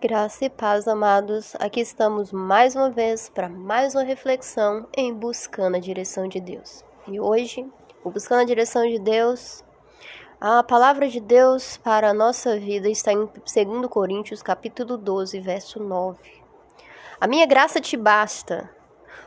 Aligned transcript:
Graça 0.00 0.46
e 0.46 0.48
paz, 0.48 0.88
amados. 0.88 1.54
Aqui 1.60 1.80
estamos 1.80 2.32
mais 2.32 2.74
uma 2.74 2.88
vez 2.88 3.28
para 3.28 3.46
mais 3.46 3.94
uma 3.94 4.02
reflexão 4.02 4.88
em 4.96 5.12
buscando 5.12 5.76
a 5.76 5.80
direção 5.80 6.26
de 6.26 6.40
Deus. 6.40 6.82
E 7.06 7.20
hoje, 7.20 7.70
o 8.02 8.10
buscando 8.10 8.40
a 8.40 8.46
direção 8.46 8.88
de 8.88 8.98
Deus, 8.98 9.62
a 10.40 10.62
palavra 10.62 11.08
de 11.08 11.20
Deus 11.20 11.76
para 11.76 12.08
a 12.08 12.14
nossa 12.14 12.58
vida 12.58 12.88
está 12.88 13.12
em 13.12 13.26
2 13.26 13.86
Coríntios, 13.90 14.42
capítulo 14.42 14.96
12, 14.96 15.38
verso 15.40 15.78
9. 15.78 16.18
A 17.20 17.26
minha 17.26 17.44
graça 17.44 17.78
te 17.78 17.94
basta, 17.94 18.70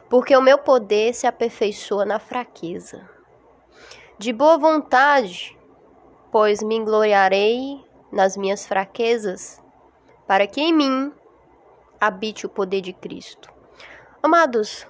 porque 0.09 0.35
o 0.35 0.41
meu 0.41 0.57
poder 0.57 1.13
se 1.13 1.27
aperfeiçoa 1.27 2.05
na 2.05 2.17
fraqueza. 2.17 3.07
De 4.17 4.33
boa 4.33 4.57
vontade, 4.57 5.55
pois 6.31 6.63
me 6.63 6.83
gloriarei 6.83 7.85
nas 8.11 8.35
minhas 8.35 8.65
fraquezas 8.65 9.63
para 10.27 10.47
que 10.47 10.61
em 10.61 10.73
mim 10.73 11.13
habite 11.99 12.45
o 12.45 12.49
poder 12.49 12.81
de 12.81 12.93
Cristo. 12.93 13.51
Amados, 14.21 14.87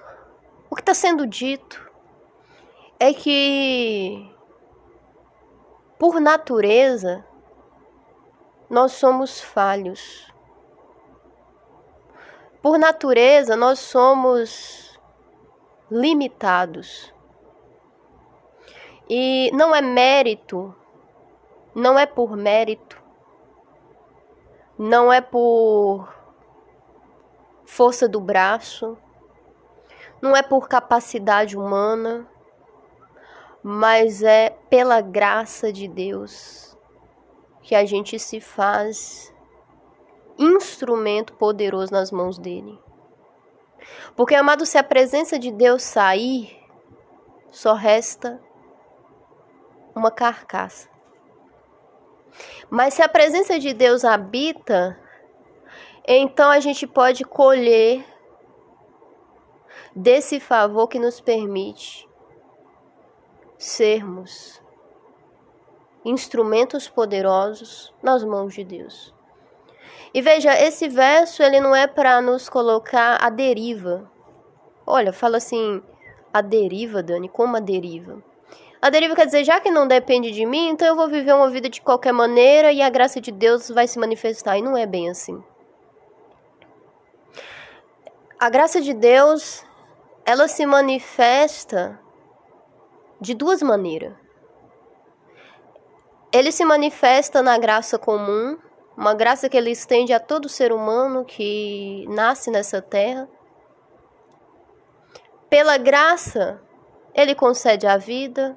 o 0.70 0.74
que 0.74 0.82
está 0.82 0.94
sendo 0.94 1.26
dito 1.26 1.90
é 2.98 3.12
que, 3.12 4.34
por 5.98 6.20
natureza, 6.20 7.24
nós 8.68 8.92
somos 8.92 9.40
falhos. 9.40 10.32
Por 12.62 12.78
natureza, 12.78 13.54
nós 13.54 13.78
somos 13.78 14.98
limitados. 15.90 17.12
E 19.08 19.50
não 19.52 19.74
é 19.74 19.80
mérito, 19.80 20.74
não 21.74 21.98
é 21.98 22.06
por 22.06 22.36
mérito 22.36 22.95
não 24.78 25.12
é 25.12 25.20
por 25.20 26.08
força 27.64 28.08
do 28.08 28.20
braço, 28.20 28.96
não 30.20 30.36
é 30.36 30.42
por 30.42 30.68
capacidade 30.68 31.56
humana, 31.56 32.26
mas 33.62 34.22
é 34.22 34.50
pela 34.70 35.00
graça 35.00 35.72
de 35.72 35.88
Deus 35.88 36.76
que 37.62 37.74
a 37.74 37.84
gente 37.84 38.18
se 38.18 38.40
faz 38.40 39.34
instrumento 40.38 41.32
poderoso 41.32 41.92
nas 41.92 42.12
mãos 42.12 42.38
dele. 42.38 42.78
Porque, 44.14 44.34
amado, 44.34 44.64
se 44.64 44.78
a 44.78 44.84
presença 44.84 45.38
de 45.38 45.50
Deus 45.50 45.82
sair, 45.82 46.56
só 47.50 47.74
resta 47.74 48.40
uma 49.94 50.10
carcaça. 50.10 50.88
Mas 52.68 52.94
se 52.94 53.02
a 53.02 53.08
presença 53.08 53.58
de 53.58 53.72
Deus 53.72 54.04
habita, 54.04 54.98
então 56.06 56.50
a 56.50 56.60
gente 56.60 56.86
pode 56.86 57.24
colher 57.24 58.04
desse 59.94 60.38
favor 60.38 60.88
que 60.88 60.98
nos 60.98 61.20
permite 61.20 62.08
sermos 63.58 64.60
instrumentos 66.04 66.88
poderosos 66.88 67.92
nas 68.02 68.22
mãos 68.22 68.54
de 68.54 68.62
Deus. 68.62 69.14
E 70.14 70.22
veja, 70.22 70.52
esse 70.58 70.88
verso 70.88 71.42
ele 71.42 71.60
não 71.60 71.74
é 71.74 71.86
para 71.86 72.20
nos 72.20 72.48
colocar 72.48 73.18
à 73.20 73.28
deriva. 73.28 74.10
Olha, 74.86 75.12
fala 75.12 75.38
assim, 75.38 75.82
a 76.32 76.40
deriva, 76.40 77.02
Dani, 77.02 77.28
como 77.28 77.56
a 77.56 77.60
deriva? 77.60 78.22
A 78.80 78.90
deriva 78.90 79.14
quer 79.14 79.26
dizer, 79.26 79.44
já 79.44 79.60
que 79.60 79.70
não 79.70 79.88
depende 79.88 80.30
de 80.30 80.44
mim, 80.44 80.68
então 80.68 80.86
eu 80.86 80.96
vou 80.96 81.08
viver 81.08 81.34
uma 81.34 81.50
vida 81.50 81.68
de 81.68 81.80
qualquer 81.80 82.12
maneira 82.12 82.72
e 82.72 82.82
a 82.82 82.90
graça 82.90 83.20
de 83.20 83.32
Deus 83.32 83.68
vai 83.70 83.86
se 83.86 83.98
manifestar. 83.98 84.58
E 84.58 84.62
não 84.62 84.76
é 84.76 84.86
bem 84.86 85.08
assim. 85.08 85.42
A 88.38 88.50
graça 88.50 88.82
de 88.82 88.92
Deus, 88.92 89.64
ela 90.24 90.46
se 90.46 90.66
manifesta 90.66 91.98
de 93.18 93.32
duas 93.32 93.62
maneiras. 93.62 94.12
Ele 96.30 96.52
se 96.52 96.64
manifesta 96.64 97.42
na 97.42 97.56
graça 97.56 97.98
comum, 97.98 98.58
uma 98.94 99.14
graça 99.14 99.48
que 99.48 99.56
ele 99.56 99.70
estende 99.70 100.12
a 100.12 100.20
todo 100.20 100.50
ser 100.50 100.70
humano 100.70 101.24
que 101.24 102.04
nasce 102.08 102.50
nessa 102.50 102.82
terra. 102.82 103.26
Pela 105.48 105.78
graça, 105.78 106.60
ele 107.14 107.34
concede 107.34 107.86
a 107.86 107.96
vida, 107.96 108.54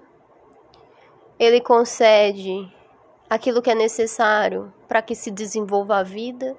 ele 1.40 1.62
concede 1.62 2.70
aquilo 3.30 3.62
que 3.62 3.72
é 3.72 3.76
necessário 3.76 4.74
para 4.88 5.02
que 5.02 5.16
se 5.16 5.32
desenvolva 5.32 5.98
a 5.98 6.04
vida, 6.04 6.58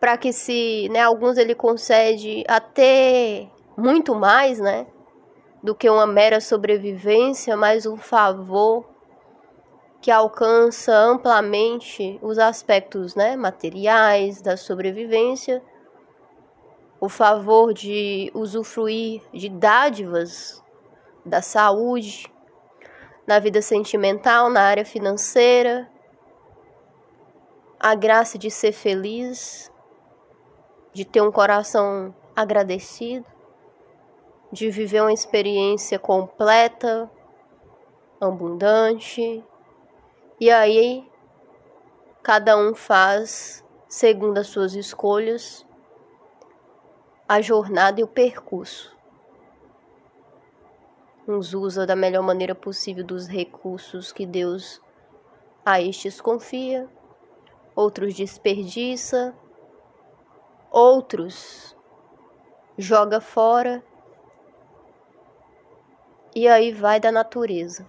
para 0.00 0.16
que 0.16 0.32
se, 0.32 0.88
né, 0.90 1.00
alguns 1.00 1.36
ele 1.36 1.54
concede 1.54 2.42
até 2.48 3.50
muito 3.76 4.14
mais, 4.14 4.58
né, 4.58 4.86
do 5.62 5.74
que 5.74 5.90
uma 5.90 6.06
mera 6.06 6.40
sobrevivência, 6.40 7.56
mas 7.56 7.84
um 7.84 7.96
favor 7.98 8.88
que 10.00 10.10
alcança 10.10 10.94
amplamente 10.96 12.18
os 12.22 12.38
aspectos, 12.38 13.14
né, 13.14 13.36
materiais 13.36 14.40
da 14.40 14.56
sobrevivência, 14.56 15.62
o 17.00 17.08
favor 17.08 17.74
de 17.74 18.30
usufruir 18.32 19.20
de 19.32 19.48
dádivas 19.48 20.62
da 21.26 21.42
saúde, 21.42 22.32
na 23.28 23.38
vida 23.38 23.60
sentimental, 23.60 24.48
na 24.48 24.62
área 24.62 24.86
financeira, 24.86 25.86
a 27.78 27.94
graça 27.94 28.38
de 28.38 28.50
ser 28.50 28.72
feliz, 28.72 29.70
de 30.94 31.04
ter 31.04 31.20
um 31.20 31.30
coração 31.30 32.14
agradecido, 32.34 33.26
de 34.50 34.70
viver 34.70 35.02
uma 35.02 35.12
experiência 35.12 35.98
completa, 35.98 37.10
abundante. 38.18 39.44
E 40.40 40.50
aí, 40.50 41.06
cada 42.22 42.56
um 42.56 42.74
faz, 42.74 43.62
segundo 43.86 44.38
as 44.38 44.46
suas 44.46 44.74
escolhas, 44.74 45.66
a 47.28 47.42
jornada 47.42 48.00
e 48.00 48.04
o 48.04 48.08
percurso 48.08 48.97
uns 51.28 51.52
usa 51.52 51.86
da 51.86 51.94
melhor 51.94 52.22
maneira 52.22 52.54
possível 52.54 53.04
dos 53.04 53.26
recursos 53.26 54.12
que 54.12 54.24
Deus 54.24 54.80
a 55.64 55.80
estes 55.80 56.20
confia, 56.20 56.88
outros 57.76 58.14
desperdiça, 58.14 59.34
outros 60.70 61.76
joga 62.78 63.20
fora. 63.20 63.84
E 66.34 66.48
aí 66.48 66.72
vai 66.72 66.98
da 66.98 67.12
natureza. 67.12 67.86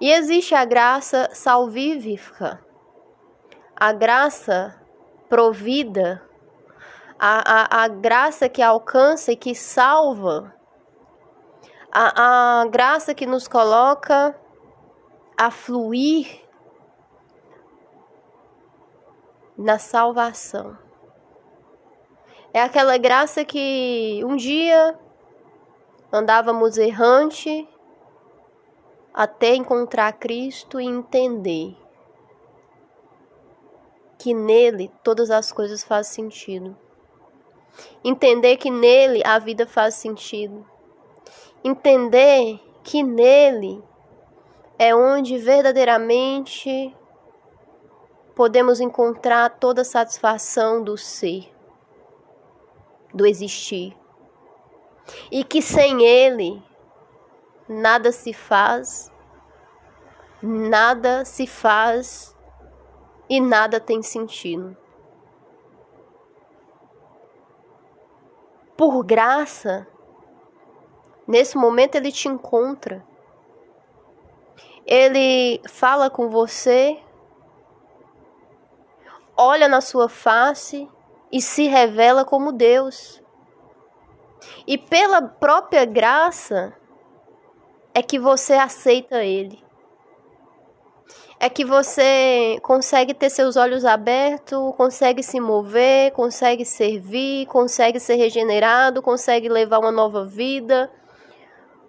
E 0.00 0.12
existe 0.12 0.54
a 0.54 0.64
graça 0.64 1.30
salvífica, 1.32 2.64
a 3.74 3.92
graça 3.92 4.80
provida 5.28 6.22
a, 7.18 7.80
a, 7.80 7.84
a 7.84 7.88
graça 7.88 8.48
que 8.48 8.62
alcança 8.62 9.32
e 9.32 9.36
que 9.36 9.54
salva, 9.54 10.54
a, 11.90 12.60
a 12.60 12.66
graça 12.66 13.14
que 13.14 13.26
nos 13.26 13.48
coloca 13.48 14.38
a 15.36 15.50
fluir 15.50 16.42
na 19.56 19.78
salvação. 19.78 20.76
É 22.52 22.60
aquela 22.60 22.96
graça 22.96 23.44
que 23.44 24.22
um 24.24 24.36
dia 24.36 24.98
andávamos 26.12 26.78
errante 26.78 27.68
até 29.12 29.54
encontrar 29.54 30.12
Cristo 30.12 30.80
e 30.80 30.84
entender 30.84 31.76
que 34.18 34.34
nele 34.34 34.90
todas 35.02 35.30
as 35.30 35.52
coisas 35.52 35.82
fazem 35.82 36.30
sentido. 36.30 36.85
Entender 38.04 38.56
que 38.56 38.70
nele 38.70 39.22
a 39.24 39.38
vida 39.38 39.66
faz 39.66 39.94
sentido. 39.94 40.66
Entender 41.64 42.60
que 42.82 43.02
nele 43.02 43.82
é 44.78 44.94
onde 44.94 45.38
verdadeiramente 45.38 46.94
podemos 48.34 48.80
encontrar 48.80 49.58
toda 49.58 49.80
a 49.80 49.84
satisfação 49.84 50.84
do 50.84 50.96
ser, 50.96 51.50
do 53.12 53.26
existir. 53.26 53.96
E 55.30 55.42
que 55.42 55.62
sem 55.62 56.04
ele 56.04 56.62
nada 57.68 58.12
se 58.12 58.32
faz, 58.32 59.10
nada 60.42 61.24
se 61.24 61.46
faz 61.46 62.36
e 63.28 63.40
nada 63.40 63.80
tem 63.80 64.02
sentido. 64.02 64.76
Por 68.76 69.02
graça, 69.04 69.86
nesse 71.26 71.56
momento 71.56 71.94
ele 71.94 72.12
te 72.12 72.28
encontra. 72.28 73.04
Ele 74.86 75.60
fala 75.68 76.08
com 76.08 76.28
você 76.28 77.02
olha 79.36 79.68
na 79.68 79.80
sua 79.80 80.08
face 80.08 80.88
e 81.30 81.42
se 81.42 81.64
revela 81.64 82.24
como 82.24 82.52
Deus. 82.52 83.22
E 84.66 84.78
pela 84.78 85.20
própria 85.20 85.84
graça 85.84 86.72
é 87.92 88.02
que 88.02 88.18
você 88.18 88.54
aceita 88.54 89.22
Ele. 89.22 89.62
É 91.38 91.48
que 91.50 91.64
você 91.64 92.58
consegue 92.62 93.12
ter 93.12 93.28
seus 93.28 93.56
olhos 93.56 93.84
abertos, 93.84 94.74
consegue 94.76 95.22
se 95.22 95.38
mover, 95.38 96.12
consegue 96.12 96.64
servir, 96.64 97.46
consegue 97.46 98.00
ser 98.00 98.16
regenerado, 98.16 99.02
consegue 99.02 99.48
levar 99.48 99.78
uma 99.78 99.92
nova 99.92 100.24
vida, 100.24 100.90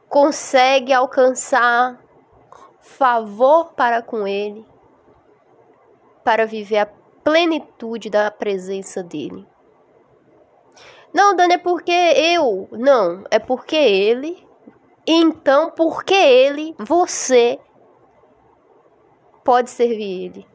consegue 0.10 0.92
alcançar 0.92 1.98
favor 2.82 3.74
para 3.74 4.02
com 4.02 4.28
Ele, 4.28 4.66
para 6.24 6.46
viver 6.46 6.80
a 6.80 6.90
plenitude 7.24 8.10
da 8.10 8.32
presença 8.32 9.02
dEle. 9.02 9.48
Não, 11.14 11.36
Dani, 11.36 11.56
é 11.56 11.58
porque 11.58 11.92
eu. 11.92 12.68
Não, 12.72 13.24
é 13.32 13.40
porque 13.40 13.76
ele. 13.76 14.46
Então, 15.06 15.72
porque 15.72 16.14
ele, 16.14 16.76
você 16.78 17.60
pode 19.48 19.70
servir 19.70 20.26
ele. 20.26 20.48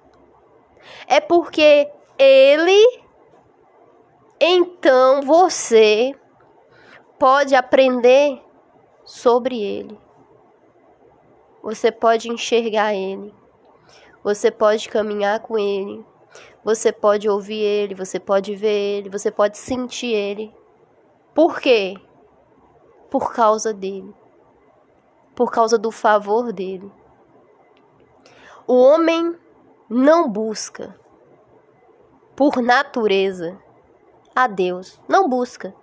É 1.07 1.19
porque 1.19 1.91
ele. 2.19 3.03
Então 4.39 5.23
você 5.23 6.15
pode 7.19 7.55
aprender 7.55 8.39
sobre 9.03 9.63
ele. 9.63 9.99
Você 11.63 11.91
pode 11.91 12.29
enxergar 12.29 12.95
ele. 12.95 13.35
Você 14.23 14.51
pode 14.51 14.91
caminhar 14.91 15.41
com 15.41 15.59
ele. 15.59 16.05
Você 16.63 16.93
pode 16.93 17.27
ouvir 17.27 17.61
ele, 17.61 17.95
você 17.95 18.21
pode 18.21 18.55
ver 18.55 18.99
ele, 18.99 19.09
você 19.09 19.31
pode 19.31 19.57
sentir 19.57 20.13
ele. 20.13 20.55
Por 21.35 21.61
quê? 21.61 21.95
Por 23.11 23.33
causa 23.33 23.73
dele. 23.73 24.15
Por 25.35 25.51
causa 25.51 25.79
do 25.79 25.91
favor 25.91 26.53
dele. 26.53 26.93
O 28.73 28.77
homem 28.77 29.39
não 29.87 30.27
busca, 30.27 30.99
por 32.35 32.63
natureza, 32.63 33.61
a 34.35 34.47
Deus. 34.47 34.99
Não 35.07 35.29
busca. 35.29 35.75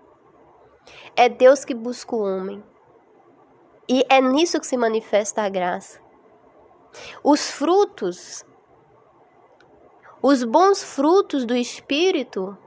É 1.15 1.30
Deus 1.30 1.63
que 1.63 1.75
busca 1.75 2.15
o 2.15 2.24
homem. 2.24 2.63
E 3.88 4.03
é 4.09 4.19
nisso 4.19 4.59
que 4.59 4.65
se 4.65 4.75
manifesta 4.75 5.44
a 5.44 5.50
graça. 5.50 6.01
Os 7.24 7.51
frutos 7.51 8.44
os 10.19 10.44
bons 10.44 10.83
frutos 10.83 11.45
do 11.45 11.56
Espírito 11.56 12.57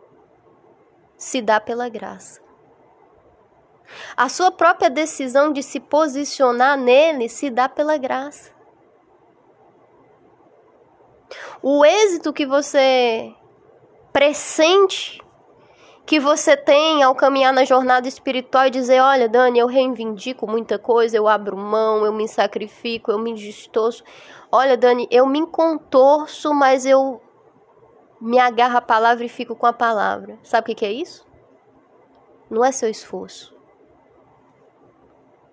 se 1.19 1.43
dá 1.43 1.61
pela 1.61 1.89
graça. 1.89 2.41
A 4.17 4.29
sua 4.29 4.53
própria 4.53 4.89
decisão 4.89 5.53
de 5.53 5.65
se 5.65 5.81
posicionar 5.81 6.79
nele 6.79 7.29
se 7.29 7.51
dá 7.51 7.69
pela 7.69 7.97
graça. 7.97 8.52
O 11.63 11.85
êxito 11.85 12.33
que 12.33 12.47
você 12.47 13.35
pressente 14.13 15.23
que 16.05 16.19
você 16.19 16.57
tem 16.57 17.03
ao 17.03 17.15
caminhar 17.15 17.53
na 17.53 17.65
jornada 17.65 18.09
espiritual 18.09 18.67
e 18.67 18.71
dizer: 18.71 19.01
Olha, 19.01 19.29
Dani, 19.29 19.59
eu 19.59 19.67
reivindico 19.67 20.47
muita 20.47 20.79
coisa, 20.79 21.17
eu 21.17 21.29
abro 21.29 21.57
mão, 21.57 22.05
eu 22.05 22.13
me 22.13 22.29
sacrifico, 22.29 23.11
eu 23.11 23.19
me 23.19 23.35
distorço. 23.35 24.03
Olha, 24.51 24.77
Dani, 24.77 25.07
eu 25.11 25.27
me 25.27 25.47
contorço, 25.47 26.53
mas 26.53 26.85
eu 26.85 27.21
me 28.21 28.39
agarro 28.39 28.77
à 28.77 28.81
palavra 28.81 29.25
e 29.25 29.29
fico 29.29 29.57
com 29.57 29.67
a 29.67 29.73
palavra. 29.73 30.39
Sabe 30.43 30.73
o 30.73 30.77
que 30.77 30.85
é 30.85 30.93
isso? 30.93 31.27
Não 32.51 32.65
é 32.65 32.71
seu 32.71 32.89
esforço. 32.89 33.57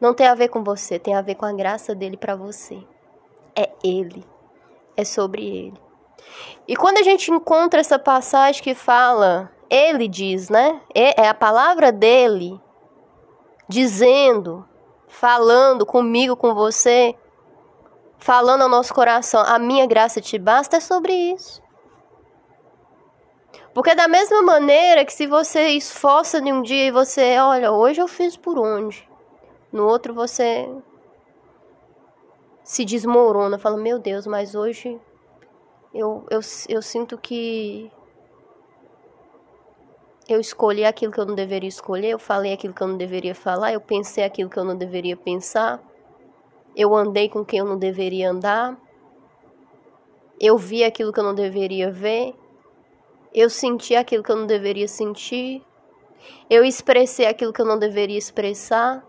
Não 0.02 0.14
tem 0.14 0.28
a 0.28 0.36
ver 0.36 0.50
com 0.50 0.64
você, 0.64 0.98
tem 0.98 1.16
a 1.16 1.22
ver 1.22 1.36
com 1.36 1.46
a 1.46 1.54
graça 1.54 1.94
dele 1.94 2.18
para 2.18 2.36
você. 2.36 2.84
É 3.56 3.70
ele. 3.84 4.26
É 4.96 5.06
sobre 5.06 5.46
ele. 5.46 5.82
E 6.68 6.76
quando 6.76 6.98
a 6.98 7.04
gente 7.04 7.32
encontra 7.32 7.80
essa 7.80 7.98
passagem 7.98 8.62
que 8.62 8.76
fala, 8.76 9.52
ele 9.70 10.08
diz, 10.08 10.50
né? 10.50 10.82
É, 10.94 11.28
a 11.28 11.34
palavra 11.34 11.92
dele 11.92 12.60
dizendo, 13.68 14.68
falando 15.08 15.86
comigo, 15.86 16.36
com 16.36 16.54
você, 16.54 17.16
falando 18.18 18.64
ao 18.64 18.70
nosso 18.70 18.94
coração, 18.94 19.42
a 19.46 19.58
minha 19.58 19.86
graça 19.86 20.20
te 20.20 20.38
basta, 20.38 20.78
é 20.78 20.80
sobre 20.80 21.14
isso. 21.14 21.62
Porque 23.74 23.96
da 23.96 24.08
mesma 24.08 24.42
maneira 24.42 25.06
que 25.06 25.14
se 25.14 25.28
você 25.28 25.70
esforça 25.70 26.40
em 26.40 26.52
um 26.52 26.62
dia 26.62 26.88
e 26.88 26.92
você, 26.92 27.38
olha, 27.38 27.72
hoje 27.72 28.02
eu 28.02 28.08
fiz 28.08 28.36
por 28.36 28.58
onde? 28.58 29.08
No 29.72 29.88
outro 29.88 30.14
você 30.14 30.68
se 32.70 32.86
desmorona, 32.86 33.58
fala, 33.58 33.78
meu 33.78 33.98
Deus, 33.98 34.28
mas 34.28 34.54
hoje 34.54 35.02
eu, 35.92 36.24
eu, 36.30 36.40
eu 36.70 36.82
sinto 36.84 37.18
que 37.18 37.92
eu 40.28 40.40
escolhi 40.40 40.86
aquilo 40.86 41.12
que 41.12 41.20
eu 41.20 41.26
não 41.26 41.34
deveria 41.34 41.68
escolher, 41.68 42.10
eu 42.10 42.20
falei 42.20 42.54
aquilo 42.54 42.72
que 42.72 42.84
eu 42.84 42.88
não 42.88 42.96
deveria 42.96 43.34
falar, 43.34 43.74
eu 43.74 43.82
pensei 43.82 44.24
aquilo 44.24 44.52
que 44.52 44.60
eu 44.60 44.64
não 44.64 44.78
deveria 44.78 45.18
pensar, 45.18 45.82
eu 46.76 46.96
andei 46.96 47.28
com 47.28 47.44
quem 47.44 47.58
eu 47.58 47.66
não 47.66 47.76
deveria 47.76 48.30
andar, 48.30 48.78
eu 50.40 50.56
vi 50.56 50.84
aquilo 50.84 51.12
que 51.12 51.20
eu 51.20 51.24
não 51.24 51.34
deveria 51.34 51.90
ver. 51.90 52.36
Eu 53.34 53.50
senti 53.50 53.96
aquilo 53.96 54.24
que 54.24 54.32
eu 54.32 54.36
não 54.36 54.46
deveria 54.46 54.88
sentir. 54.88 55.64
Eu 56.48 56.64
expressei 56.64 57.26
aquilo 57.26 57.52
que 57.52 57.62
eu 57.62 57.66
não 57.66 57.80
deveria 57.80 58.18
expressar. 58.18 59.04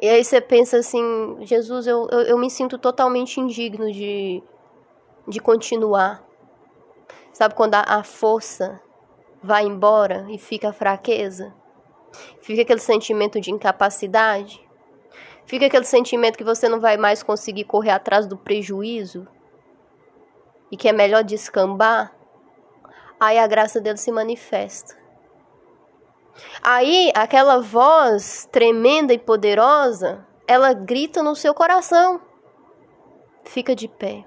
E 0.00 0.08
aí 0.08 0.24
você 0.24 0.40
pensa 0.40 0.78
assim, 0.78 1.36
Jesus, 1.42 1.86
eu, 1.86 2.08
eu, 2.10 2.20
eu 2.20 2.38
me 2.38 2.50
sinto 2.50 2.78
totalmente 2.78 3.40
indigno 3.40 3.90
de, 3.92 4.42
de 5.26 5.40
continuar. 5.40 6.22
Sabe 7.32 7.54
quando 7.54 7.74
a, 7.74 7.80
a 7.80 8.02
força 8.02 8.80
vai 9.42 9.64
embora 9.64 10.26
e 10.30 10.38
fica 10.38 10.70
a 10.70 10.72
fraqueza? 10.72 11.54
Fica 12.40 12.62
aquele 12.62 12.80
sentimento 12.80 13.40
de 13.40 13.50
incapacidade? 13.50 14.60
Fica 15.46 15.66
aquele 15.66 15.84
sentimento 15.84 16.36
que 16.36 16.44
você 16.44 16.68
não 16.68 16.80
vai 16.80 16.96
mais 16.96 17.22
conseguir 17.22 17.64
correr 17.64 17.90
atrás 17.90 18.26
do 18.26 18.36
prejuízo? 18.36 19.26
e 20.74 20.76
que 20.76 20.88
é 20.88 20.92
melhor 20.92 21.22
descambar, 21.22 22.12
aí 23.20 23.38
a 23.38 23.46
graça 23.46 23.80
dele 23.80 23.96
se 23.96 24.10
manifesta. 24.10 24.96
Aí 26.62 27.12
aquela 27.14 27.60
voz 27.60 28.48
tremenda 28.50 29.12
e 29.12 29.18
poderosa, 29.18 30.26
ela 30.46 30.72
grita 30.72 31.22
no 31.22 31.34
seu 31.34 31.54
coração. 31.54 32.20
Fica 33.44 33.74
de 33.74 33.88
pé. 33.88 34.24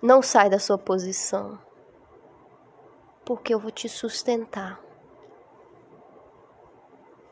Não 0.00 0.22
sai 0.22 0.48
da 0.48 0.58
sua 0.58 0.78
posição, 0.78 1.58
porque 3.24 3.52
eu 3.52 3.58
vou 3.58 3.70
te 3.70 3.88
sustentar. 3.88 4.80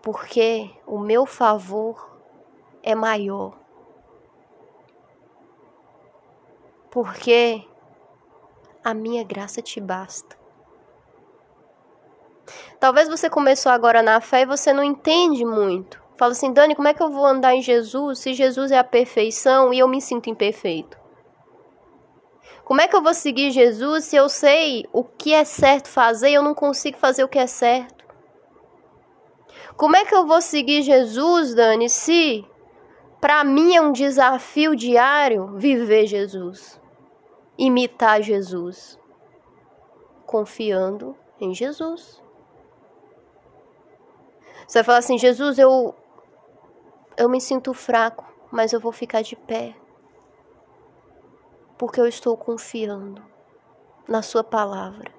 Porque 0.02 0.70
o 0.86 0.98
meu 0.98 1.26
favor 1.26 2.18
é 2.82 2.94
maior 2.94 3.66
porque 6.96 7.62
a 8.82 8.94
minha 8.94 9.22
graça 9.22 9.60
te 9.60 9.78
basta. 9.82 10.34
Talvez 12.78 13.08
você 13.08 13.28
começou 13.28 13.70
agora 13.70 14.02
na 14.02 14.20
fé 14.20 14.42
e 14.42 14.46
você 14.46 14.72
não 14.72 14.82
entende 14.82 15.44
muito. 15.44 16.02
Fala 16.16 16.32
assim, 16.32 16.52
Dani, 16.52 16.74
como 16.74 16.88
é 16.88 16.94
que 16.94 17.02
eu 17.02 17.10
vou 17.10 17.26
andar 17.26 17.54
em 17.54 17.62
Jesus 17.62 18.20
se 18.20 18.32
Jesus 18.34 18.70
é 18.70 18.78
a 18.78 18.84
perfeição 18.84 19.72
e 19.72 19.78
eu 19.78 19.88
me 19.88 20.00
sinto 20.00 20.30
imperfeito? 20.30 20.96
Como 22.64 22.80
é 22.80 22.88
que 22.88 22.96
eu 22.96 23.02
vou 23.02 23.14
seguir 23.14 23.50
Jesus 23.50 24.04
se 24.04 24.16
eu 24.16 24.28
sei 24.28 24.86
o 24.92 25.04
que 25.04 25.34
é 25.34 25.44
certo 25.44 25.88
fazer 25.88 26.30
e 26.30 26.34
eu 26.34 26.42
não 26.42 26.54
consigo 26.54 26.98
fazer 26.98 27.22
o 27.22 27.28
que 27.28 27.38
é 27.38 27.46
certo? 27.46 28.04
Como 29.76 29.94
é 29.94 30.04
que 30.04 30.14
eu 30.14 30.26
vou 30.26 30.40
seguir 30.40 30.82
Jesus, 30.82 31.54
Dani, 31.54 31.88
se 31.88 32.44
para 33.20 33.44
mim 33.44 33.76
é 33.76 33.80
um 33.80 33.92
desafio 33.92 34.74
diário 34.74 35.52
viver 35.56 36.06
Jesus? 36.06 36.80
imitar 37.58 38.22
Jesus, 38.22 38.98
confiando 40.26 41.16
em 41.40 41.54
Jesus. 41.54 42.22
Você 44.66 44.78
vai 44.78 44.84
falar 44.84 44.98
assim: 44.98 45.18
Jesus, 45.18 45.58
eu, 45.58 45.94
eu 47.16 47.28
me 47.28 47.40
sinto 47.40 47.72
fraco, 47.72 48.24
mas 48.50 48.72
eu 48.72 48.80
vou 48.80 48.92
ficar 48.92 49.22
de 49.22 49.36
pé, 49.36 49.76
porque 51.78 52.00
eu 52.00 52.06
estou 52.06 52.36
confiando 52.36 53.22
na 54.08 54.22
Sua 54.22 54.42
palavra. 54.42 55.12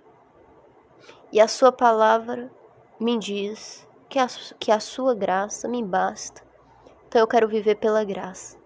E 1.31 1.39
a 1.39 1.47
Sua 1.47 1.71
palavra 1.71 2.51
me 2.99 3.17
diz 3.17 3.87
que 4.09 4.19
a, 4.19 4.27
que 4.59 4.71
a 4.71 4.79
Sua 4.79 5.13
graça 5.13 5.67
me 5.67 5.83
basta. 5.83 6.41
Então 7.07 7.21
eu 7.21 7.27
quero 7.27 7.47
viver 7.47 7.75
pela 7.75 8.03
graça. 8.03 8.57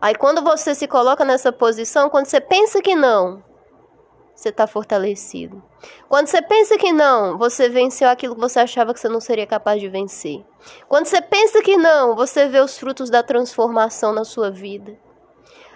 Aí 0.00 0.14
quando 0.14 0.42
você 0.42 0.74
se 0.74 0.86
coloca 0.86 1.24
nessa 1.24 1.50
posição, 1.52 2.10
quando 2.10 2.26
você 2.26 2.40
pensa 2.40 2.80
que 2.80 2.94
não, 2.94 3.42
você 4.34 4.48
está 4.48 4.66
fortalecido. 4.66 5.62
Quando 6.08 6.26
você 6.26 6.42
pensa 6.42 6.76
que 6.76 6.92
não, 6.92 7.38
você 7.38 7.68
venceu 7.68 8.08
aquilo 8.08 8.34
que 8.34 8.40
você 8.40 8.60
achava 8.60 8.92
que 8.92 9.00
você 9.00 9.08
não 9.08 9.20
seria 9.20 9.46
capaz 9.46 9.80
de 9.80 9.88
vencer. 9.88 10.44
Quando 10.88 11.06
você 11.06 11.22
pensa 11.22 11.62
que 11.62 11.76
não, 11.76 12.16
você 12.16 12.48
vê 12.48 12.60
os 12.60 12.76
frutos 12.76 13.10
da 13.10 13.22
transformação 13.22 14.12
na 14.12 14.24
sua 14.24 14.50
vida. 14.50 14.98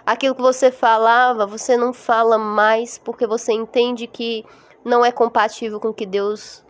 Aquilo 0.04 0.34
que 0.34 0.42
você 0.42 0.70
falava, 0.70 1.46
você 1.46 1.76
não 1.76 1.92
fala 1.92 2.38
mais 2.38 2.98
porque 2.98 3.26
você 3.26 3.52
entende 3.52 4.06
que 4.06 4.44
não 4.84 5.04
é 5.04 5.12
compatível 5.12 5.78
com 5.78 5.88
o 5.88 5.94
que 5.94 6.06
Deus 6.06 6.64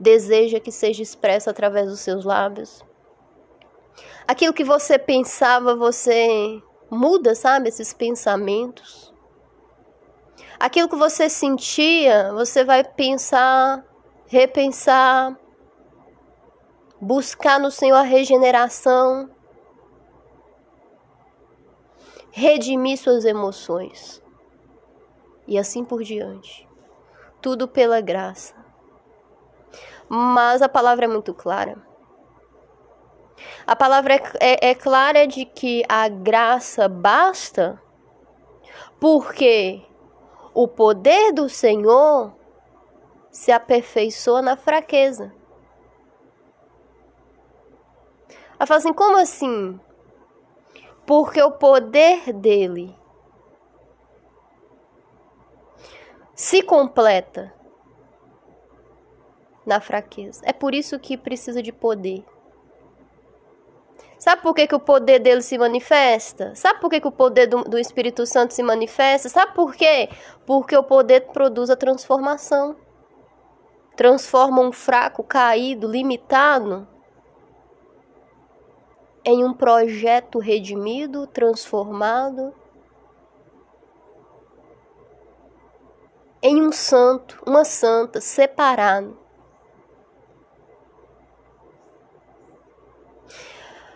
deseja 0.00 0.58
que 0.58 0.72
seja 0.72 1.02
expresso 1.02 1.48
através 1.48 1.88
dos 1.88 2.00
seus 2.00 2.24
lábios. 2.24 2.84
Aquilo 4.26 4.52
que 4.52 4.64
você 4.64 4.98
pensava, 4.98 5.76
você 5.76 6.60
muda, 6.90 7.34
sabe, 7.34 7.68
esses 7.68 7.92
pensamentos. 7.92 9.11
Aquilo 10.62 10.88
que 10.88 10.94
você 10.94 11.28
sentia, 11.28 12.32
você 12.32 12.62
vai 12.62 12.84
pensar, 12.84 13.84
repensar, 14.28 15.36
buscar 17.00 17.58
no 17.58 17.68
Senhor 17.68 17.96
a 17.96 18.02
regeneração, 18.02 19.28
redimir 22.30 22.96
suas 22.96 23.24
emoções 23.24 24.22
e 25.48 25.58
assim 25.58 25.84
por 25.84 26.04
diante. 26.04 26.68
Tudo 27.40 27.66
pela 27.66 28.00
graça. 28.00 28.54
Mas 30.08 30.62
a 30.62 30.68
palavra 30.68 31.06
é 31.06 31.08
muito 31.08 31.34
clara. 31.34 31.76
A 33.66 33.74
palavra 33.74 34.14
é, 34.14 34.22
é, 34.38 34.70
é 34.70 34.74
clara 34.76 35.26
de 35.26 35.44
que 35.44 35.82
a 35.88 36.06
graça 36.06 36.86
basta 36.86 37.82
porque 39.00 39.84
o 40.54 40.68
poder 40.68 41.32
do 41.32 41.48
Senhor 41.48 42.32
se 43.30 43.50
aperfeiçoa 43.50 44.42
na 44.42 44.56
fraqueza. 44.56 45.32
Ela 48.58 48.66
fala 48.66 48.78
assim: 48.78 48.92
como 48.92 49.16
assim? 49.16 49.80
Porque 51.06 51.42
o 51.42 51.52
poder 51.52 52.32
dele 52.32 52.96
se 56.34 56.62
completa 56.62 57.52
na 59.66 59.80
fraqueza. 59.80 60.42
É 60.44 60.52
por 60.52 60.74
isso 60.74 60.98
que 60.98 61.16
precisa 61.16 61.62
de 61.62 61.72
poder. 61.72 62.24
Sabe 64.22 64.40
por 64.40 64.54
que, 64.54 64.68
que 64.68 64.74
o 64.76 64.78
poder 64.78 65.18
dele 65.18 65.42
se 65.42 65.58
manifesta? 65.58 66.54
Sabe 66.54 66.78
por 66.80 66.88
que, 66.88 67.00
que 67.00 67.08
o 67.08 67.10
poder 67.10 67.48
do, 67.48 67.64
do 67.64 67.76
Espírito 67.76 68.24
Santo 68.24 68.54
se 68.54 68.62
manifesta? 68.62 69.28
Sabe 69.28 69.52
por 69.52 69.74
quê? 69.74 70.08
Porque 70.46 70.76
o 70.76 70.84
poder 70.84 71.22
produz 71.32 71.70
a 71.70 71.74
transformação. 71.74 72.76
Transforma 73.96 74.62
um 74.62 74.70
fraco, 74.70 75.24
caído, 75.24 75.88
limitado 75.90 76.86
em 79.24 79.42
um 79.42 79.52
projeto 79.52 80.38
redimido, 80.38 81.26
transformado, 81.26 82.54
em 86.40 86.62
um 86.62 86.70
santo, 86.70 87.42
uma 87.44 87.64
santa, 87.64 88.20
separado. 88.20 89.21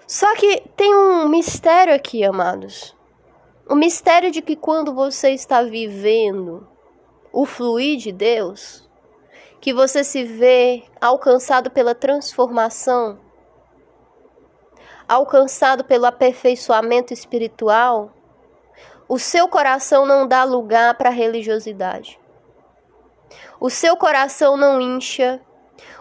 Só 0.06 0.34
que 0.36 0.62
tem 0.76 0.94
um 0.94 1.28
mistério 1.28 1.92
aqui, 1.92 2.25
amados. 2.25 2.94
O 3.68 3.75
mistério 3.75 4.30
de 4.30 4.40
que 4.40 4.54
quando 4.54 4.94
você 4.94 5.30
está 5.30 5.62
vivendo 5.62 6.66
o 7.32 7.44
fluir 7.44 7.98
de 7.98 8.12
Deus, 8.12 8.88
que 9.60 9.75
você 9.75 10.04
se 10.04 10.22
vê 10.22 10.84
alcançado 11.00 11.72
pela 11.72 11.92
transformação, 11.92 13.18
alcançado 15.08 15.82
pelo 15.82 16.06
aperfeiçoamento 16.06 17.12
espiritual, 17.12 18.12
o 19.08 19.18
seu 19.18 19.48
coração 19.48 20.06
não 20.06 20.26
dá 20.26 20.44
lugar 20.44 20.94
para 20.94 21.10
religiosidade. 21.10 22.20
O 23.58 23.68
seu 23.68 23.96
coração 23.96 24.56
não 24.56 24.80
incha, 24.80 25.40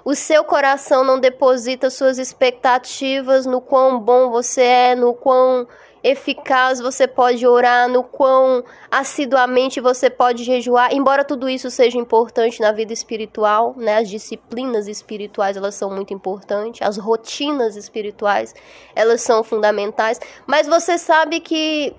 o 0.04 0.16
seu 0.16 0.44
coração 0.44 1.04
não 1.04 1.20
deposita 1.20 1.90
suas 1.90 2.18
expectativas 2.18 3.46
no 3.46 3.62
quão 3.62 4.00
bom 4.00 4.30
você 4.30 4.62
é, 4.62 4.96
no 4.96 5.14
quão 5.14 5.68
eficaz 6.06 6.80
você 6.80 7.08
pode 7.08 7.48
orar, 7.48 7.90
no 7.90 8.04
quão 8.04 8.64
assiduamente 8.92 9.82
você 9.82 10.08
pode 10.08 10.44
jejuar, 10.44 10.94
embora 10.94 11.26
tudo 11.26 11.50
isso 11.50 11.72
seja 11.72 11.98
importante 11.98 12.62
na 12.62 12.72
vida 12.72 12.94
espiritual, 12.94 13.74
né? 13.76 13.98
As 13.98 14.08
disciplinas 14.08 14.88
espirituais, 14.88 15.58
elas 15.58 15.74
são 15.74 15.90
muito 15.90 16.14
importantes, 16.14 16.88
as 16.88 16.98
rotinas 16.98 17.76
espirituais, 17.76 18.54
elas 18.96 19.22
são 19.22 19.44
fundamentais, 19.44 20.20
mas 20.46 20.68
você 20.68 20.96
sabe 21.00 21.40
que 21.40 21.96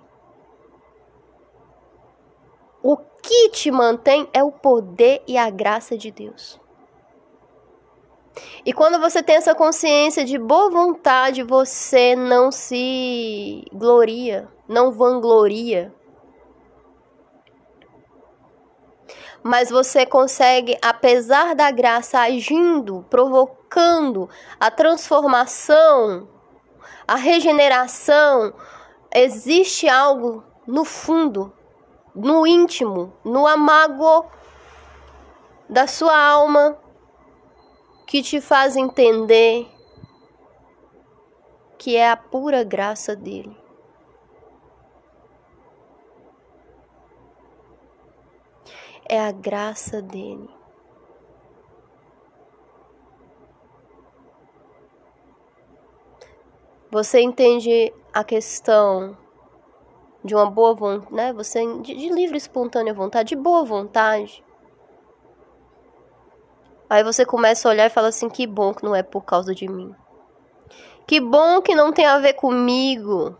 o 2.80 2.96
que 2.96 3.48
te 3.48 3.72
mantém 3.72 4.28
é 4.32 4.44
o 4.44 4.52
poder 4.52 5.20
e 5.26 5.36
a 5.36 5.50
graça 5.50 5.98
de 5.98 6.12
Deus. 6.12 6.60
E 8.64 8.72
quando 8.72 9.00
você 9.00 9.22
tem 9.22 9.36
essa 9.36 9.54
consciência 9.54 10.24
de 10.24 10.38
boa 10.38 10.70
vontade, 10.70 11.42
você 11.42 12.14
não 12.14 12.50
se 12.50 13.64
gloria, 13.72 14.48
não 14.68 14.92
vangloria. 14.92 15.94
Mas 19.42 19.70
você 19.70 20.04
consegue, 20.04 20.76
apesar 20.82 21.54
da 21.54 21.70
graça 21.70 22.18
agindo, 22.18 23.06
provocando 23.08 24.28
a 24.58 24.70
transformação, 24.70 26.28
a 27.06 27.14
regeneração, 27.14 28.52
existe 29.14 29.88
algo 29.88 30.42
no 30.66 30.84
fundo, 30.84 31.52
no 32.14 32.46
íntimo, 32.46 33.12
no 33.24 33.46
amago 33.46 34.26
da 35.68 35.86
sua 35.86 36.18
alma 36.18 36.76
que 38.06 38.22
te 38.22 38.40
faz 38.40 38.76
entender 38.76 39.68
que 41.76 41.96
é 41.96 42.08
a 42.08 42.16
pura 42.16 42.62
graça 42.62 43.16
dele. 43.16 43.56
É 49.08 49.20
a 49.20 49.30
graça 49.30 50.00
dele. 50.00 50.48
Você 56.90 57.20
entende 57.20 57.92
a 58.12 58.24
questão 58.24 59.16
de 60.24 60.34
uma 60.34 60.50
boa 60.50 60.74
vontade, 60.74 61.14
né? 61.14 61.32
Você 61.32 61.64
de, 61.82 61.94
de 61.94 62.08
livre 62.08 62.36
espontânea 62.36 62.94
vontade, 62.94 63.30
de 63.30 63.36
boa 63.36 63.64
vontade. 63.64 64.45
Aí 66.88 67.02
você 67.02 67.24
começa 67.24 67.68
a 67.68 67.70
olhar 67.70 67.86
e 67.86 67.90
fala 67.90 68.08
assim: 68.08 68.28
que 68.28 68.46
bom 68.46 68.72
que 68.72 68.84
não 68.84 68.94
é 68.94 69.02
por 69.02 69.24
causa 69.24 69.54
de 69.54 69.68
mim. 69.68 69.94
Que 71.06 71.20
bom 71.20 71.60
que 71.62 71.74
não 71.74 71.92
tem 71.92 72.06
a 72.06 72.18
ver 72.18 72.34
comigo. 72.34 73.36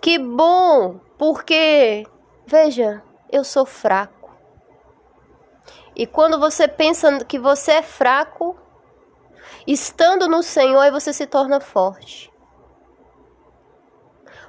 Que 0.00 0.18
bom, 0.18 1.00
porque, 1.18 2.06
veja, 2.46 3.02
eu 3.30 3.42
sou 3.44 3.66
fraco. 3.66 4.30
E 5.94 6.06
quando 6.06 6.38
você 6.38 6.68
pensa 6.68 7.24
que 7.24 7.38
você 7.38 7.72
é 7.72 7.82
fraco, 7.82 8.56
estando 9.66 10.28
no 10.28 10.42
Senhor, 10.42 10.78
aí 10.78 10.90
você 10.90 11.12
se 11.12 11.26
torna 11.26 11.60
forte. 11.60 12.30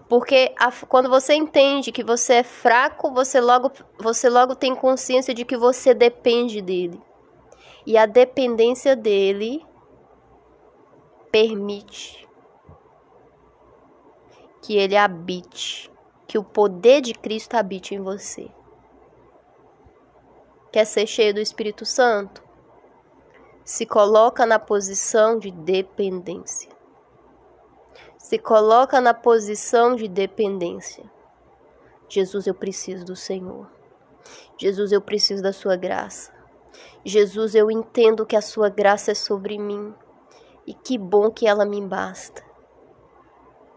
Porque 0.09 0.53
a, 0.57 0.71
quando 0.71 1.09
você 1.09 1.33
entende 1.33 1.91
que 1.91 2.03
você 2.03 2.35
é 2.35 2.43
fraco, 2.43 3.11
você 3.11 3.41
logo, 3.41 3.71
você 3.99 4.29
logo 4.29 4.55
tem 4.55 4.75
consciência 4.75 5.33
de 5.33 5.43
que 5.43 5.57
você 5.57 5.93
depende 5.93 6.61
dele. 6.61 7.01
E 7.87 7.97
a 7.97 8.05
dependência 8.05 8.97
dele 8.97 9.65
permite 11.31 12.27
que 14.61 14.75
ele 14.75 14.97
habite, 14.97 15.89
que 16.27 16.37
o 16.37 16.43
poder 16.43 16.99
de 16.99 17.13
Cristo 17.13 17.55
habite 17.55 17.95
em 17.95 18.01
você. 18.01 18.51
Quer 20.69 20.83
ser 20.83 21.07
cheio 21.07 21.33
do 21.33 21.39
Espírito 21.39 21.85
Santo? 21.85 22.43
Se 23.63 23.85
coloca 23.85 24.45
na 24.45 24.59
posição 24.59 25.39
de 25.39 25.49
dependência. 25.49 26.69
Se 28.17 28.37
coloca 28.37 28.99
na 28.99 29.13
posição 29.13 29.95
de 29.95 30.09
dependência. 30.09 31.09
Jesus, 32.09 32.47
eu 32.47 32.53
preciso 32.53 33.05
do 33.05 33.15
Senhor. 33.15 33.71
Jesus, 34.57 34.91
eu 34.91 34.99
preciso 35.01 35.41
da 35.41 35.53
sua 35.53 35.77
graça. 35.77 36.36
Jesus, 37.05 37.55
eu 37.55 37.71
entendo 37.71 38.25
que 38.25 38.35
a 38.35 38.41
sua 38.41 38.69
graça 38.69 39.11
é 39.11 39.15
sobre 39.15 39.57
mim 39.57 39.93
e 40.65 40.73
que 40.73 40.97
bom 40.97 41.31
que 41.31 41.47
ela 41.47 41.65
me 41.65 41.81
basta. 41.81 42.43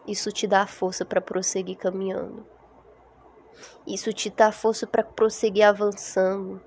isso 0.04 0.32
te 0.32 0.48
dá 0.48 0.66
força 0.66 1.04
para 1.04 1.20
prosseguir 1.20 1.76
caminhando. 1.76 2.44
Isso 3.86 4.12
te 4.12 4.28
dá 4.30 4.50
força 4.50 4.86
para 4.86 5.04
prosseguir 5.04 5.62
avançando. 5.62 6.60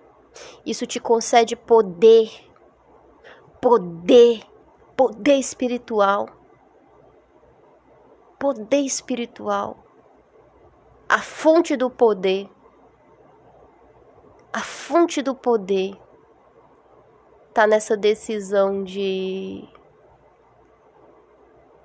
Isso 0.65 0.87
te 0.87 0.99
concede 0.99 1.55
poder, 1.55 2.31
poder, 3.61 4.43
poder 4.95 5.35
espiritual. 5.35 6.29
Poder 8.39 8.79
espiritual. 8.79 9.83
A 11.09 11.19
fonte 11.19 11.75
do 11.75 11.89
poder. 11.89 12.49
A 14.53 14.61
fonte 14.61 15.21
do 15.21 15.35
poder 15.35 15.97
tá 17.53 17.67
nessa 17.67 17.95
decisão 17.95 18.83
de 18.83 19.63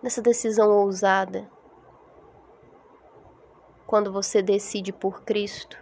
nessa 0.03 0.23
decisão 0.23 0.71
ousada. 0.71 1.51
Quando 3.87 4.11
você 4.11 4.41
decide 4.41 4.93
por 4.93 5.23
Cristo, 5.23 5.77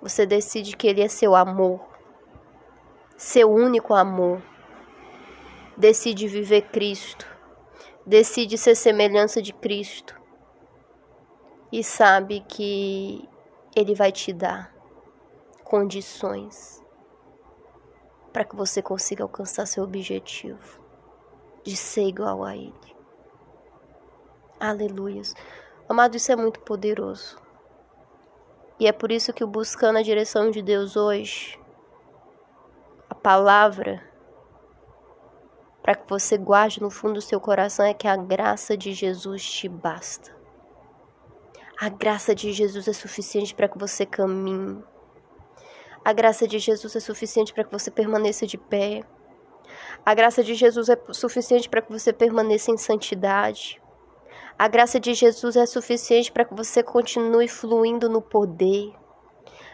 você 0.00 0.24
decide 0.24 0.76
que 0.76 0.86
Ele 0.86 1.02
é 1.02 1.08
seu 1.08 1.34
amor, 1.34 1.80
seu 3.16 3.50
único 3.50 3.92
amor. 3.92 4.42
Decide 5.76 6.26
viver 6.26 6.62
Cristo, 6.70 7.26
decide 8.04 8.56
ser 8.58 8.74
semelhança 8.74 9.40
de 9.40 9.52
Cristo 9.52 10.18
e 11.70 11.84
sabe 11.84 12.40
que 12.48 13.28
Ele 13.76 13.94
vai 13.94 14.10
te 14.10 14.32
dar 14.32 14.74
condições 15.62 16.82
para 18.32 18.44
que 18.44 18.56
você 18.56 18.82
consiga 18.82 19.22
alcançar 19.22 19.66
seu 19.66 19.84
objetivo 19.84 20.82
de 21.62 21.76
ser 21.76 22.04
igual 22.04 22.44
a 22.44 22.56
Ele. 22.56 22.96
Aleluias. 24.60 25.34
Amado, 25.88 26.16
isso 26.16 26.32
é 26.32 26.36
muito 26.36 26.60
poderoso. 26.60 27.40
E 28.78 28.86
é 28.86 28.92
por 28.92 29.10
isso 29.10 29.32
que 29.32 29.42
o 29.42 29.46
buscando 29.46 29.98
a 29.98 30.02
direção 30.02 30.50
de 30.50 30.62
Deus 30.62 30.96
hoje, 30.96 31.58
a 33.10 33.14
palavra 33.14 34.02
para 35.82 35.94
que 35.94 36.08
você 36.08 36.36
guarde 36.36 36.82
no 36.82 36.90
fundo 36.90 37.14
do 37.14 37.22
seu 37.22 37.40
coração 37.40 37.84
é 37.86 37.94
que 37.94 38.06
a 38.06 38.16
graça 38.16 38.76
de 38.76 38.92
Jesus 38.92 39.42
te 39.42 39.68
basta. 39.68 40.36
A 41.80 41.88
graça 41.88 42.34
de 42.34 42.52
Jesus 42.52 42.88
é 42.88 42.92
suficiente 42.92 43.54
para 43.54 43.68
que 43.68 43.78
você 43.78 44.04
caminhe. 44.04 44.84
A 46.08 46.12
graça 46.14 46.48
de 46.48 46.58
Jesus 46.58 46.96
é 46.96 47.00
suficiente 47.00 47.52
para 47.52 47.64
que 47.64 47.70
você 47.70 47.90
permaneça 47.90 48.46
de 48.46 48.56
pé. 48.56 49.02
A 50.06 50.14
graça 50.14 50.42
de 50.42 50.54
Jesus 50.54 50.88
é 50.88 50.98
suficiente 51.12 51.68
para 51.68 51.82
que 51.82 51.92
você 51.92 52.14
permaneça 52.14 52.70
em 52.70 52.78
santidade. 52.78 53.78
A 54.58 54.66
graça 54.68 54.98
de 54.98 55.12
Jesus 55.12 55.54
é 55.54 55.66
suficiente 55.66 56.32
para 56.32 56.46
que 56.46 56.54
você 56.54 56.82
continue 56.82 57.46
fluindo 57.46 58.08
no 58.08 58.22
poder. 58.22 58.90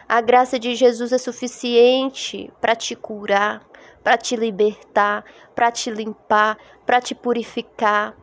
A 0.09 0.19
graça 0.19 0.59
de 0.59 0.75
Jesus 0.75 1.13
é 1.13 1.17
suficiente 1.17 2.51
para 2.59 2.75
te 2.75 2.97
curar, 2.97 3.65
para 4.03 4.17
te 4.17 4.35
libertar, 4.35 5.23
para 5.55 5.71
te 5.71 5.89
limpar, 5.89 6.57
para 6.85 6.99
te 6.99 7.15
purificar. 7.15 8.13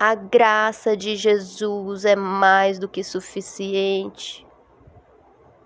A 0.00 0.14
graça 0.14 0.96
de 0.96 1.14
Jesus 1.14 2.06
é 2.06 2.16
mais 2.16 2.78
do 2.78 2.88
que 2.88 3.04
suficiente. 3.04 4.46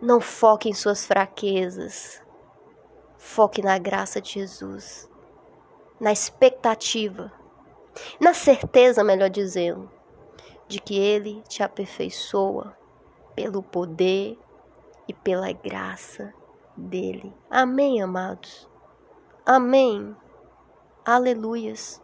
Não 0.01 0.21
foque 0.21 0.69
em 0.69 0.75
suas 0.75 1.05
fraquezas. 1.05 2.23
Foque 3.17 3.61
na 3.61 3.77
graça 3.79 4.21
de 4.21 4.35
Jesus, 4.35 5.11
na 5.99 6.13
expectativa, 6.13 7.33
na 8.21 8.33
certeza, 8.33 9.03
melhor 9.03 9.29
dizendo, 9.29 9.91
de 10.69 10.81
que 10.81 10.97
Ele 10.97 11.43
te 11.49 11.63
aperfeiçoa 11.63 12.77
pelo 13.35 13.61
poder 13.61 14.39
e 15.09 15.13
pela 15.13 15.51
graça 15.51 16.33
dele. 16.77 17.35
Amém, 17.51 18.01
amados. 18.01 18.69
Amém. 19.45 20.17
Aleluias. 21.05 22.01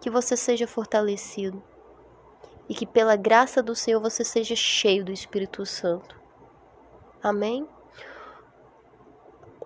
Que 0.00 0.10
você 0.10 0.36
seja 0.36 0.66
fortalecido 0.66 1.62
e 2.68 2.74
que 2.74 2.84
pela 2.84 3.14
graça 3.14 3.62
do 3.62 3.76
Senhor 3.76 4.00
você 4.00 4.24
seja 4.24 4.56
cheio 4.56 5.04
do 5.04 5.12
Espírito 5.12 5.64
Santo. 5.64 6.25
Amém. 7.26 7.66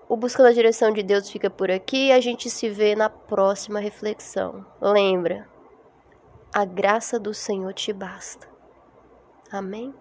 O 0.08 0.16
Buscando 0.16 0.46
a 0.46 0.52
Direção 0.52 0.90
de 0.94 1.02
Deus 1.02 1.28
fica 1.28 1.50
por 1.50 1.70
aqui 1.70 2.10
a 2.10 2.18
gente 2.18 2.48
se 2.48 2.70
vê 2.70 2.96
na 2.96 3.10
próxima 3.10 3.78
reflexão. 3.78 4.64
Lembra, 4.80 5.46
a 6.54 6.64
graça 6.64 7.20
do 7.20 7.34
Senhor 7.34 7.74
te 7.74 7.92
basta. 7.92 8.48
Amém? 9.52 9.94